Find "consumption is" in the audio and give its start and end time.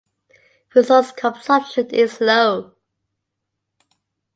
1.11-2.19